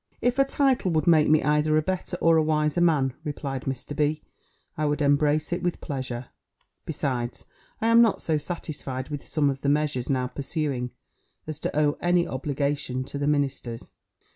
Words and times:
"If 0.19 0.39
a 0.39 0.43
title 0.45 0.89
would 0.93 1.05
make 1.05 1.29
me 1.29 1.43
either 1.43 1.77
a 1.77 1.81
better 1.83 2.17
or 2.21 2.35
a 2.35 2.41
wiser 2.41 2.81
man," 2.81 3.13
replied 3.23 3.65
Mr. 3.65 3.95
B., 3.95 4.23
"I 4.75 4.85
would 4.85 4.99
embrace 4.99 5.53
it 5.53 5.61
with 5.61 5.79
pleasure. 5.79 6.29
Besides, 6.87 7.45
I 7.79 7.85
am 7.85 8.01
not 8.01 8.19
so 8.19 8.39
satisfied 8.39 9.09
with 9.09 9.23
some 9.27 9.47
of 9.51 9.61
the 9.61 9.69
measures 9.69 10.09
now 10.09 10.25
pursuing, 10.25 10.89
as 11.45 11.59
to 11.59 11.79
owe 11.79 11.99
any 12.01 12.27
obligation 12.27 13.03
to 13.03 13.19
the 13.19 13.27
ministers. 13.27 13.91